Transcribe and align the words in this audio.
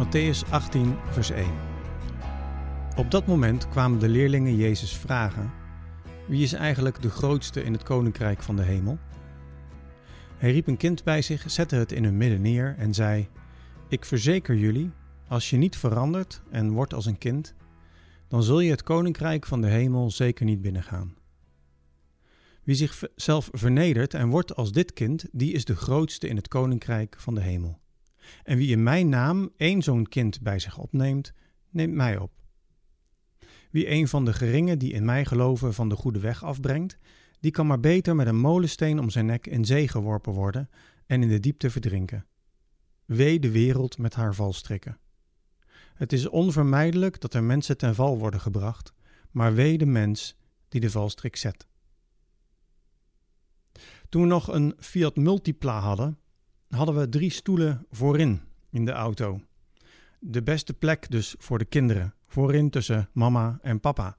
Matthäus 0.00 0.44
18, 0.50 0.96
vers 1.10 1.30
1. 1.30 1.46
Op 2.96 3.10
dat 3.10 3.26
moment 3.26 3.68
kwamen 3.68 3.98
de 3.98 4.08
leerlingen 4.08 4.56
Jezus 4.56 4.96
vragen: 4.96 5.52
Wie 6.28 6.42
is 6.42 6.52
eigenlijk 6.52 7.02
de 7.02 7.10
grootste 7.10 7.62
in 7.62 7.72
het 7.72 7.82
koninkrijk 7.82 8.42
van 8.42 8.56
de 8.56 8.62
hemel? 8.62 8.98
Hij 10.36 10.52
riep 10.52 10.66
een 10.66 10.76
kind 10.76 11.04
bij 11.04 11.22
zich, 11.22 11.50
zette 11.50 11.76
het 11.76 11.92
in 11.92 12.04
hun 12.04 12.16
midden 12.16 12.40
neer 12.40 12.74
en 12.78 12.94
zei: 12.94 13.28
Ik 13.88 14.04
verzeker 14.04 14.56
jullie, 14.56 14.90
als 15.28 15.50
je 15.50 15.56
niet 15.56 15.76
verandert 15.76 16.42
en 16.50 16.70
wordt 16.70 16.94
als 16.94 17.06
een 17.06 17.18
kind, 17.18 17.54
dan 18.28 18.42
zul 18.42 18.60
je 18.60 18.70
het 18.70 18.82
koninkrijk 18.82 19.46
van 19.46 19.60
de 19.60 19.68
hemel 19.68 20.10
zeker 20.10 20.44
niet 20.44 20.60
binnengaan. 20.60 21.14
Wie 22.62 22.74
zichzelf 22.74 23.48
vernedert 23.52 24.14
en 24.14 24.28
wordt 24.28 24.56
als 24.56 24.72
dit 24.72 24.92
kind, 24.92 25.24
die 25.32 25.52
is 25.52 25.64
de 25.64 25.76
grootste 25.76 26.28
in 26.28 26.36
het 26.36 26.48
koninkrijk 26.48 27.16
van 27.18 27.34
de 27.34 27.40
hemel. 27.40 27.80
En 28.42 28.56
wie 28.56 28.70
in 28.70 28.82
mijn 28.82 29.08
naam 29.08 29.50
één 29.56 29.82
zo'n 29.82 30.08
kind 30.08 30.40
bij 30.40 30.58
zich 30.58 30.78
opneemt, 30.78 31.32
neemt 31.70 31.94
mij 31.94 32.18
op. 32.18 32.32
Wie 33.70 33.90
een 33.90 34.08
van 34.08 34.24
de 34.24 34.32
geringen 34.32 34.78
die 34.78 34.92
in 34.92 35.04
mij 35.04 35.24
geloven 35.24 35.74
van 35.74 35.88
de 35.88 35.96
goede 35.96 36.20
weg 36.20 36.44
afbrengt, 36.44 36.98
die 37.40 37.50
kan 37.50 37.66
maar 37.66 37.80
beter 37.80 38.16
met 38.16 38.26
een 38.26 38.40
molensteen 38.40 38.98
om 38.98 39.10
zijn 39.10 39.26
nek 39.26 39.46
in 39.46 39.64
zee 39.64 39.88
geworpen 39.88 40.32
worden 40.32 40.70
en 41.06 41.22
in 41.22 41.28
de 41.28 41.40
diepte 41.40 41.70
verdrinken. 41.70 42.26
Wee 43.04 43.38
de 43.38 43.50
wereld 43.50 43.98
met 43.98 44.14
haar 44.14 44.34
valstrikken. 44.34 44.98
Het 45.94 46.12
is 46.12 46.28
onvermijdelijk 46.28 47.20
dat 47.20 47.34
er 47.34 47.42
mensen 47.42 47.76
ten 47.76 47.94
val 47.94 48.18
worden 48.18 48.40
gebracht, 48.40 48.92
maar 49.30 49.54
wee 49.54 49.78
de 49.78 49.86
mens 49.86 50.36
die 50.68 50.80
de 50.80 50.90
valstrik 50.90 51.36
zet. 51.36 51.66
Toen 54.08 54.22
we 54.22 54.28
nog 54.28 54.52
een 54.52 54.74
Fiat 54.78 55.16
Multipla 55.16 55.80
hadden, 55.80 56.18
hadden 56.70 56.96
we 56.96 57.08
drie 57.08 57.30
stoelen 57.30 57.86
voorin 57.90 58.40
in 58.70 58.84
de 58.84 58.92
auto. 58.92 59.40
De 60.18 60.42
beste 60.42 60.72
plek 60.72 61.10
dus 61.10 61.34
voor 61.38 61.58
de 61.58 61.64
kinderen, 61.64 62.14
voorin 62.26 62.70
tussen 62.70 63.08
mama 63.12 63.58
en 63.62 63.80
papa. 63.80 64.18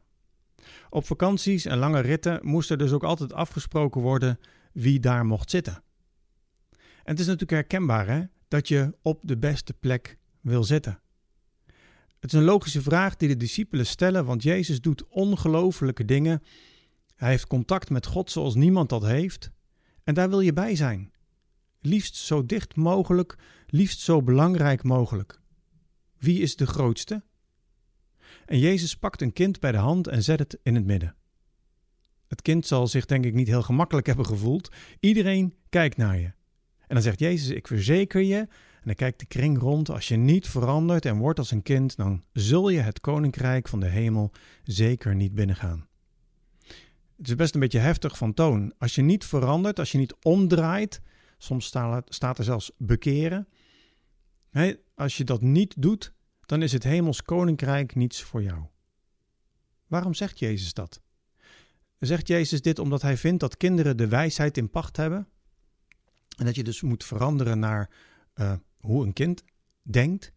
Op 0.89 1.05
vakanties 1.05 1.65
en 1.65 1.77
lange 1.77 1.99
ritten 1.99 2.39
moest 2.43 2.69
er 2.69 2.77
dus 2.77 2.91
ook 2.91 3.03
altijd 3.03 3.33
afgesproken 3.33 4.01
worden 4.01 4.39
wie 4.73 4.99
daar 4.99 5.25
mocht 5.25 5.49
zitten. 5.49 5.83
En 6.79 7.11
het 7.11 7.19
is 7.19 7.25
natuurlijk 7.25 7.51
herkenbaar 7.51 8.07
hè, 8.07 8.23
dat 8.47 8.67
je 8.67 8.95
op 9.01 9.19
de 9.23 9.37
beste 9.37 9.73
plek 9.73 10.17
wil 10.41 10.63
zitten. 10.63 10.99
Het 12.19 12.33
is 12.33 12.39
een 12.39 12.45
logische 12.45 12.81
vraag 12.81 13.15
die 13.15 13.27
de 13.27 13.37
discipelen 13.37 13.85
stellen, 13.85 14.25
want 14.25 14.43
Jezus 14.43 14.81
doet 14.81 15.07
ongelofelijke 15.07 16.05
dingen. 16.05 16.43
Hij 17.15 17.29
heeft 17.29 17.47
contact 17.47 17.89
met 17.89 18.05
God 18.05 18.31
zoals 18.31 18.55
niemand 18.55 18.89
dat 18.89 19.05
heeft. 19.05 19.51
En 20.03 20.13
daar 20.13 20.29
wil 20.29 20.39
je 20.39 20.53
bij 20.53 20.75
zijn. 20.75 21.11
Liefst 21.81 22.15
zo 22.15 22.45
dicht 22.45 22.75
mogelijk, 22.75 23.37
liefst 23.67 23.99
zo 23.99 24.21
belangrijk 24.21 24.83
mogelijk. 24.83 25.39
Wie 26.17 26.39
is 26.39 26.55
de 26.55 26.67
grootste? 26.67 27.23
En 28.45 28.59
Jezus 28.59 28.95
pakt 28.95 29.21
een 29.21 29.33
kind 29.33 29.59
bij 29.59 29.71
de 29.71 29.77
hand 29.77 30.07
en 30.07 30.23
zet 30.23 30.39
het 30.39 30.59
in 30.63 30.75
het 30.75 30.85
midden. 30.85 31.15
Het 32.27 32.41
kind 32.41 32.67
zal 32.67 32.87
zich 32.87 33.05
denk 33.05 33.25
ik 33.25 33.33
niet 33.33 33.47
heel 33.47 33.61
gemakkelijk 33.61 34.07
hebben 34.07 34.25
gevoeld. 34.25 34.71
Iedereen 34.99 35.53
kijkt 35.69 35.97
naar 35.97 36.19
je. 36.19 36.31
En 36.87 36.97
dan 36.97 37.01
zegt 37.01 37.19
Jezus: 37.19 37.49
Ik 37.49 37.67
verzeker 37.67 38.21
je. 38.21 38.37
En 38.37 38.87
dan 38.87 38.95
kijkt 38.95 39.19
de 39.19 39.25
kring 39.25 39.59
rond. 39.59 39.89
Als 39.89 40.07
je 40.07 40.15
niet 40.15 40.47
verandert 40.47 41.05
en 41.05 41.17
wordt 41.17 41.39
als 41.39 41.51
een 41.51 41.63
kind, 41.63 41.95
dan 41.95 42.23
zul 42.33 42.69
je 42.69 42.79
het 42.79 42.99
koninkrijk 42.99 43.67
van 43.67 43.79
de 43.79 43.87
hemel 43.87 44.31
zeker 44.63 45.15
niet 45.15 45.35
binnengaan. 45.35 45.87
Het 47.17 47.27
is 47.27 47.35
best 47.35 47.53
een 47.53 47.59
beetje 47.59 47.79
heftig 47.79 48.17
van 48.17 48.33
toon. 48.33 48.73
Als 48.77 48.95
je 48.95 49.01
niet 49.01 49.25
verandert, 49.25 49.79
als 49.79 49.91
je 49.91 49.97
niet 49.97 50.15
omdraait, 50.21 51.01
soms 51.43 51.65
staat 52.05 52.37
er 52.37 52.43
zelfs 52.43 52.71
bekeren. 52.77 53.47
als 54.95 55.17
je 55.17 55.23
dat 55.23 55.41
niet 55.41 55.81
doet, 55.81 56.13
dan 56.45 56.61
is 56.61 56.71
het 56.71 56.83
hemels 56.83 57.21
koninkrijk 57.21 57.95
niets 57.95 58.21
voor 58.21 58.43
jou. 58.43 58.65
Waarom 59.87 60.13
zegt 60.13 60.39
Jezus 60.39 60.73
dat? 60.73 61.01
Zegt 61.99 62.27
Jezus 62.27 62.61
dit 62.61 62.79
omdat 62.79 63.01
hij 63.01 63.17
vindt 63.17 63.39
dat 63.39 63.57
kinderen 63.57 63.97
de 63.97 64.07
wijsheid 64.07 64.57
in 64.57 64.69
pacht 64.69 64.97
hebben? 64.97 65.27
En 66.37 66.45
dat 66.45 66.55
je 66.55 66.63
dus 66.63 66.81
moet 66.81 67.03
veranderen 67.03 67.59
naar 67.59 67.89
uh, 68.35 68.53
hoe 68.79 69.05
een 69.05 69.13
kind 69.13 69.43
denkt? 69.81 70.31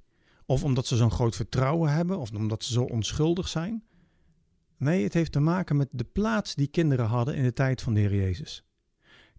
Of 0.47 0.65
omdat 0.65 0.87
ze 0.87 0.97
zo'n 0.97 1.11
groot 1.11 1.37
vertrouwen 1.37 1.93
hebben? 1.93 2.19
Of 2.19 2.31
omdat 2.31 2.65
ze 2.65 2.73
zo 2.73 2.83
onschuldig 2.83 3.49
zijn? 3.49 3.85
Nee, 4.77 5.03
het 5.03 5.15
heeft 5.15 5.33
te 5.33 5.41
maken 5.41 5.77
met 5.77 5.89
de 5.91 6.05
plaats 6.05 6.55
die 6.55 6.67
kinderen 6.67 7.07
hadden 7.07 7.35
in 7.35 7.43
de 7.43 7.53
tijd 7.53 7.83
van 7.83 7.95
de 7.95 8.01
Heer 8.01 8.15
Jezus. 8.15 8.65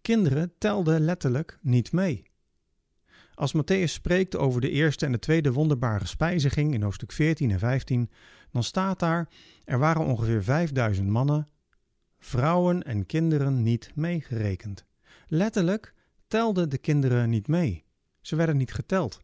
Kinderen 0.05 0.53
telden 0.57 1.01
letterlijk 1.01 1.57
niet 1.61 1.91
mee. 1.91 2.23
Als 3.33 3.53
Matthäus 3.53 3.91
spreekt 3.91 4.35
over 4.35 4.61
de 4.61 4.69
eerste 4.69 5.05
en 5.05 5.11
de 5.11 5.19
tweede 5.19 5.51
wonderbare 5.51 6.05
spijziging 6.05 6.73
in 6.73 6.81
hoofdstuk 6.81 7.11
14 7.11 7.51
en 7.51 7.59
15, 7.59 8.09
dan 8.51 8.63
staat 8.63 8.99
daar: 8.99 9.29
er 9.63 9.79
waren 9.79 10.05
ongeveer 10.05 10.43
5000 10.43 11.07
mannen, 11.07 11.47
vrouwen 12.19 12.83
en 12.83 13.05
kinderen 13.05 13.63
niet 13.63 13.91
meegerekend. 13.95 14.85
Letterlijk 15.27 15.93
telden 16.27 16.69
de 16.69 16.77
kinderen 16.77 17.29
niet 17.29 17.47
mee. 17.47 17.83
Ze 18.21 18.35
werden 18.35 18.57
niet 18.57 18.73
geteld. 18.73 19.21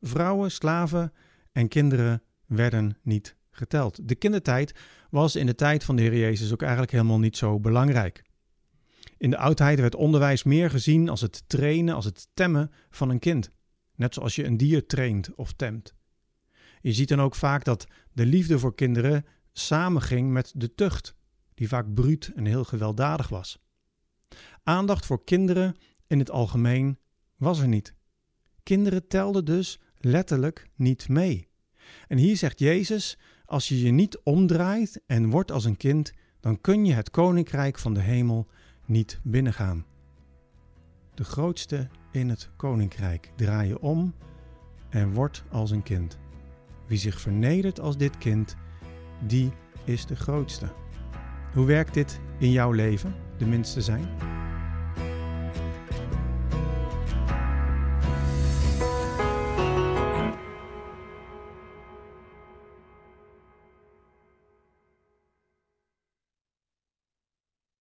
Vrouwen, 0.00 0.50
slaven 0.50 1.12
en 1.52 1.68
kinderen 1.68 2.22
werden 2.46 2.98
niet 3.02 3.36
geteld. 3.50 4.08
De 4.08 4.14
kindertijd 4.14 4.74
was 5.10 5.36
in 5.36 5.46
de 5.46 5.54
tijd 5.54 5.84
van 5.84 5.96
de 5.96 6.02
Heer 6.02 6.16
Jezus 6.16 6.52
ook 6.52 6.62
eigenlijk 6.62 6.92
helemaal 6.92 7.18
niet 7.18 7.36
zo 7.36 7.60
belangrijk. 7.60 8.28
In 9.20 9.30
de 9.30 9.38
oudheid 9.38 9.80
werd 9.80 9.94
onderwijs 9.94 10.42
meer 10.42 10.70
gezien 10.70 11.08
als 11.08 11.20
het 11.20 11.44
trainen, 11.46 11.94
als 11.94 12.04
het 12.04 12.28
temmen 12.34 12.70
van 12.90 13.10
een 13.10 13.18
kind. 13.18 13.50
Net 13.94 14.14
zoals 14.14 14.34
je 14.34 14.44
een 14.44 14.56
dier 14.56 14.86
traint 14.86 15.34
of 15.34 15.52
temt. 15.52 15.94
Je 16.80 16.92
ziet 16.92 17.08
dan 17.08 17.20
ook 17.20 17.34
vaak 17.34 17.64
dat 17.64 17.86
de 18.12 18.26
liefde 18.26 18.58
voor 18.58 18.74
kinderen 18.74 19.24
samenging 19.52 20.30
met 20.30 20.52
de 20.56 20.74
tucht, 20.74 21.14
die 21.54 21.68
vaak 21.68 21.94
bruut 21.94 22.32
en 22.34 22.44
heel 22.44 22.64
gewelddadig 22.64 23.28
was. 23.28 23.58
Aandacht 24.62 25.06
voor 25.06 25.24
kinderen 25.24 25.76
in 26.06 26.18
het 26.18 26.30
algemeen 26.30 26.98
was 27.36 27.60
er 27.60 27.68
niet. 27.68 27.94
Kinderen 28.62 29.08
telden 29.08 29.44
dus 29.44 29.80
letterlijk 29.96 30.70
niet 30.74 31.08
mee. 31.08 31.48
En 32.06 32.18
hier 32.18 32.36
zegt 32.36 32.58
Jezus: 32.58 33.18
als 33.44 33.68
je 33.68 33.80
je 33.80 33.90
niet 33.90 34.20
omdraait 34.22 35.02
en 35.06 35.30
wordt 35.30 35.52
als 35.52 35.64
een 35.64 35.76
kind, 35.76 36.12
dan 36.40 36.60
kun 36.60 36.84
je 36.84 36.92
het 36.92 37.10
koninkrijk 37.10 37.78
van 37.78 37.94
de 37.94 38.00
hemel 38.00 38.50
niet 38.90 39.20
binnengaan. 39.22 39.84
De 41.14 41.24
grootste 41.24 41.88
in 42.10 42.28
het 42.28 42.50
koninkrijk 42.56 43.32
draai 43.36 43.68
je 43.68 43.80
om 43.80 44.14
en 44.88 45.12
wordt 45.12 45.44
als 45.50 45.70
een 45.70 45.82
kind. 45.82 46.18
Wie 46.86 46.98
zich 46.98 47.20
vernedert 47.20 47.80
als 47.80 47.96
dit 47.96 48.18
kind, 48.18 48.56
die 49.26 49.52
is 49.84 50.06
de 50.06 50.16
grootste. 50.16 50.72
Hoe 51.54 51.66
werkt 51.66 51.94
dit 51.94 52.20
in 52.38 52.50
jouw 52.50 52.72
leven, 52.72 53.14
de 53.38 53.46
minste 53.46 53.80
zijn? 53.80 54.08